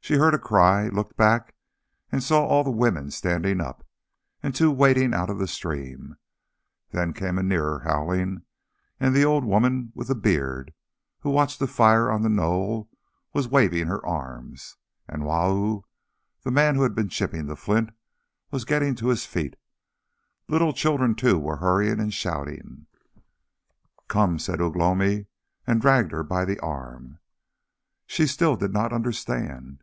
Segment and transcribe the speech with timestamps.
[0.00, 1.54] She heard a cry, looked back,
[2.10, 3.86] and saw all the women standing up,
[4.42, 6.16] and two wading out of the stream.
[6.92, 8.44] Then came a nearer howling,
[8.98, 10.72] and the old woman with the beard,
[11.20, 12.88] who watched the fire on the knoll,
[13.34, 14.76] was waving her arms,
[15.06, 15.84] and Wau,
[16.40, 17.90] the man who had been chipping the flint,
[18.50, 19.56] was getting to his feet.
[20.46, 22.86] The little children too were hurrying and shouting.
[24.08, 25.26] "Come!" said Ugh lomi,
[25.66, 27.18] and dragged her by the arm.
[28.06, 29.82] She still did not understand.